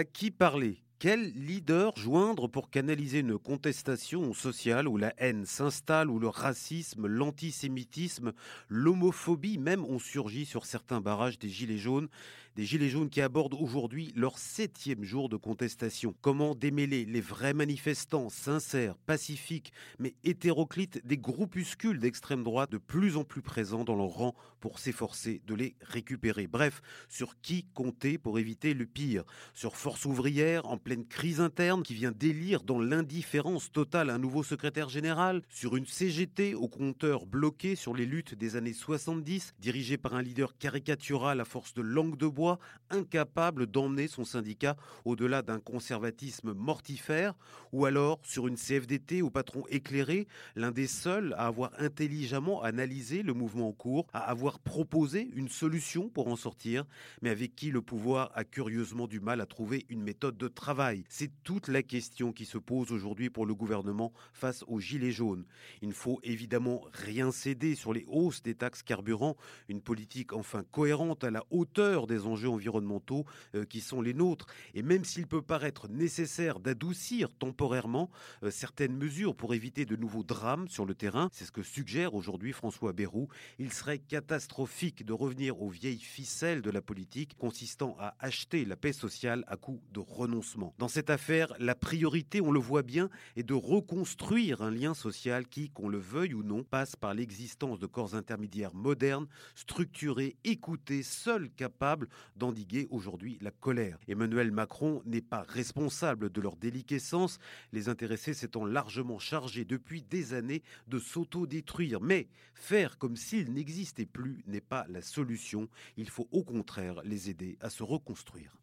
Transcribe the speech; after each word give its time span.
À 0.00 0.04
qui 0.04 0.30
parler 0.30 0.82
quel 1.00 1.32
leader 1.32 1.96
joindre 1.96 2.46
pour 2.46 2.68
canaliser 2.68 3.20
une 3.20 3.38
contestation 3.38 4.34
sociale 4.34 4.86
où 4.86 4.98
la 4.98 5.14
haine 5.16 5.46
s'installe, 5.46 6.10
où 6.10 6.18
le 6.18 6.28
racisme, 6.28 7.06
l'antisémitisme, 7.06 8.34
l'homophobie 8.68 9.56
même 9.56 9.82
ont 9.86 9.98
surgi 9.98 10.44
sur 10.44 10.66
certains 10.66 11.00
barrages 11.00 11.38
des 11.38 11.48
Gilets 11.48 11.78
jaunes 11.78 12.08
des 12.56 12.64
Gilets 12.64 12.88
jaunes 12.88 13.10
qui 13.10 13.20
abordent 13.20 13.54
aujourd'hui 13.54 14.12
leur 14.16 14.38
septième 14.38 15.04
jour 15.04 15.28
de 15.28 15.36
contestation. 15.36 16.14
Comment 16.20 16.54
démêler 16.54 17.04
les 17.04 17.20
vrais 17.20 17.54
manifestants 17.54 18.28
sincères, 18.28 18.96
pacifiques, 18.98 19.72
mais 19.98 20.14
hétéroclites 20.24 21.00
des 21.06 21.16
groupuscules 21.16 22.00
d'extrême 22.00 22.42
droite 22.42 22.70
de 22.72 22.78
plus 22.78 23.16
en 23.16 23.24
plus 23.24 23.42
présents 23.42 23.84
dans 23.84 23.96
leur 23.96 24.08
rang 24.08 24.34
pour 24.60 24.78
s'efforcer 24.78 25.40
de 25.46 25.54
les 25.54 25.76
récupérer? 25.80 26.48
Bref, 26.48 26.82
sur 27.08 27.40
qui 27.40 27.66
compter 27.72 28.18
pour 28.18 28.38
éviter 28.38 28.74
le 28.74 28.86
pire? 28.86 29.24
Sur 29.54 29.76
Force 29.76 30.04
ouvrière 30.04 30.66
en 30.66 30.76
pleine 30.90 31.06
crise 31.06 31.40
interne 31.40 31.84
qui 31.84 31.94
vient 31.94 32.10
d'élire 32.10 32.64
dans 32.64 32.80
l'indifférence 32.80 33.70
totale 33.70 34.10
un 34.10 34.18
nouveau 34.18 34.42
secrétaire 34.42 34.88
général 34.88 35.40
Sur 35.48 35.76
une 35.76 35.86
CGT 35.86 36.56
au 36.56 36.66
compteur 36.66 37.26
bloqué 37.26 37.76
sur 37.76 37.94
les 37.94 38.06
luttes 38.06 38.34
des 38.34 38.56
années 38.56 38.72
70, 38.72 39.54
dirigée 39.60 39.98
par 39.98 40.16
un 40.16 40.22
leader 40.22 40.58
caricatural 40.58 41.40
à 41.40 41.44
force 41.44 41.74
de 41.74 41.82
langue 41.82 42.16
de 42.16 42.26
bois 42.26 42.58
incapable 42.90 43.68
d'emmener 43.68 44.08
son 44.08 44.24
syndicat 44.24 44.76
au-delà 45.04 45.42
d'un 45.42 45.60
conservatisme 45.60 46.54
mortifère, 46.54 47.34
ou 47.70 47.84
alors 47.84 48.18
sur 48.24 48.48
une 48.48 48.56
CFDT 48.56 49.22
au 49.22 49.30
patron 49.30 49.62
éclairé, 49.68 50.26
l'un 50.56 50.72
des 50.72 50.88
seuls 50.88 51.36
à 51.38 51.46
avoir 51.46 51.70
intelligemment 51.78 52.64
analysé 52.64 53.22
le 53.22 53.32
mouvement 53.32 53.68
en 53.68 53.72
cours, 53.72 54.08
à 54.12 54.28
avoir 54.28 54.58
proposé 54.58 55.30
une 55.36 55.50
solution 55.50 56.08
pour 56.08 56.26
en 56.26 56.34
sortir, 56.34 56.84
mais 57.22 57.30
avec 57.30 57.54
qui 57.54 57.70
le 57.70 57.80
pouvoir 57.80 58.32
a 58.34 58.42
curieusement 58.42 59.06
du 59.06 59.20
mal 59.20 59.40
à 59.40 59.46
trouver 59.46 59.86
une 59.88 60.02
méthode 60.02 60.36
de 60.36 60.48
travail. 60.48 60.79
C'est 61.08 61.30
toute 61.42 61.68
la 61.68 61.82
question 61.82 62.32
qui 62.32 62.46
se 62.46 62.56
pose 62.56 62.90
aujourd'hui 62.90 63.28
pour 63.28 63.44
le 63.44 63.54
gouvernement 63.54 64.12
face 64.32 64.64
aux 64.66 64.80
gilets 64.80 65.10
jaunes. 65.10 65.44
Il 65.82 65.88
ne 65.88 65.94
faut 65.94 66.20
évidemment 66.22 66.82
rien 66.92 67.32
céder 67.32 67.74
sur 67.74 67.92
les 67.92 68.06
hausses 68.08 68.42
des 68.42 68.54
taxes 68.54 68.82
carburant, 68.82 69.36
une 69.68 69.82
politique 69.82 70.32
enfin 70.32 70.64
cohérente 70.70 71.22
à 71.22 71.30
la 71.30 71.44
hauteur 71.50 72.06
des 72.06 72.24
enjeux 72.24 72.48
environnementaux 72.48 73.26
euh, 73.54 73.66
qui 73.66 73.80
sont 73.80 74.00
les 74.00 74.14
nôtres. 74.14 74.46
Et 74.74 74.82
même 74.82 75.04
s'il 75.04 75.26
peut 75.26 75.42
paraître 75.42 75.86
nécessaire 75.88 76.60
d'adoucir 76.60 77.28
temporairement 77.34 78.10
euh, 78.42 78.50
certaines 78.50 78.96
mesures 78.96 79.34
pour 79.34 79.52
éviter 79.52 79.84
de 79.84 79.96
nouveaux 79.96 80.24
drames 80.24 80.68
sur 80.68 80.86
le 80.86 80.94
terrain, 80.94 81.28
c'est 81.32 81.44
ce 81.44 81.52
que 81.52 81.62
suggère 81.62 82.14
aujourd'hui 82.14 82.52
François 82.52 82.94
Bayrou, 82.94 83.28
il 83.58 83.70
serait 83.72 83.98
catastrophique 83.98 85.04
de 85.04 85.12
revenir 85.12 85.60
aux 85.60 85.68
vieilles 85.68 86.00
ficelles 86.00 86.62
de 86.62 86.70
la 86.70 86.80
politique 86.80 87.36
consistant 87.36 87.96
à 87.98 88.14
acheter 88.18 88.64
la 88.64 88.76
paix 88.76 88.94
sociale 88.94 89.44
à 89.46 89.56
coup 89.56 89.82
de 89.92 90.00
renoncement. 90.00 90.69
Dans 90.78 90.88
cette 90.88 91.10
affaire, 91.10 91.52
la 91.58 91.74
priorité, 91.74 92.40
on 92.40 92.52
le 92.52 92.60
voit 92.60 92.82
bien, 92.82 93.10
est 93.36 93.42
de 93.42 93.54
reconstruire 93.54 94.62
un 94.62 94.70
lien 94.70 94.94
social 94.94 95.46
qui, 95.46 95.70
qu'on 95.70 95.88
le 95.88 95.98
veuille 95.98 96.34
ou 96.34 96.42
non, 96.42 96.62
passe 96.62 96.96
par 96.96 97.14
l'existence 97.14 97.78
de 97.78 97.86
corps 97.86 98.14
intermédiaires 98.14 98.74
modernes, 98.74 99.26
structurés, 99.54 100.36
écoutés, 100.44 101.02
seuls 101.02 101.50
capables 101.50 102.08
d'endiguer 102.36 102.88
aujourd'hui 102.90 103.38
la 103.40 103.50
colère. 103.50 103.98
Emmanuel 104.08 104.50
Macron 104.52 105.02
n'est 105.04 105.20
pas 105.20 105.42
responsable 105.42 106.30
de 106.30 106.40
leur 106.40 106.56
déliquescence, 106.56 107.38
les 107.72 107.88
intéressés 107.88 108.34
s'étant 108.34 108.64
largement 108.64 109.18
chargés 109.18 109.64
depuis 109.64 110.02
des 110.02 110.34
années 110.34 110.62
de 110.88 110.98
s'auto-détruire. 110.98 112.00
Mais 112.00 112.28
faire 112.54 112.98
comme 112.98 113.16
s'ils 113.16 113.52
n'existaient 113.52 114.06
plus 114.06 114.42
n'est 114.46 114.60
pas 114.60 114.86
la 114.88 115.02
solution, 115.02 115.68
il 115.96 116.08
faut 116.08 116.28
au 116.32 116.42
contraire 116.42 117.00
les 117.04 117.30
aider 117.30 117.58
à 117.60 117.70
se 117.70 117.82
reconstruire. 117.82 118.56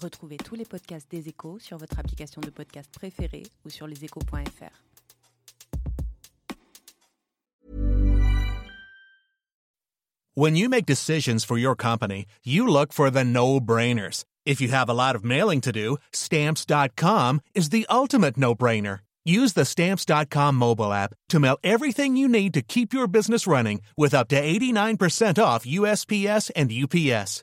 Retrouvez 0.00 0.36
tous 0.36 0.54
les 0.54 0.64
podcasts 0.64 1.10
des 1.10 1.28
échos 1.28 1.58
sur 1.58 1.76
votre 1.76 1.98
application 1.98 2.40
de 2.40 2.50
podcast 2.50 2.88
préférée 2.92 3.42
ou 3.64 3.70
sur 3.70 3.86
leséchos.fr. 3.86 4.84
When 10.34 10.54
you 10.54 10.68
make 10.68 10.86
decisions 10.86 11.44
for 11.44 11.58
your 11.58 11.74
company, 11.74 12.26
you 12.44 12.68
look 12.68 12.92
for 12.92 13.10
the 13.10 13.24
no-brainers. 13.24 14.24
If 14.46 14.60
you 14.60 14.68
have 14.68 14.88
a 14.88 14.94
lot 14.94 15.16
of 15.16 15.24
mailing 15.24 15.60
to 15.62 15.72
do, 15.72 15.96
stamps.com 16.12 17.40
is 17.56 17.70
the 17.70 17.84
ultimate 17.90 18.36
no-brainer. 18.36 19.00
Use 19.24 19.54
the 19.54 19.64
stamps.com 19.64 20.54
mobile 20.54 20.92
app 20.92 21.12
to 21.28 21.40
mail 21.40 21.58
everything 21.64 22.16
you 22.16 22.28
need 22.28 22.54
to 22.54 22.62
keep 22.62 22.94
your 22.94 23.08
business 23.08 23.48
running 23.48 23.80
with 23.96 24.14
up 24.14 24.28
to 24.28 24.40
89% 24.40 25.42
off 25.42 25.66
USPS 25.66 26.52
and 26.54 26.70
UPS. 26.72 27.42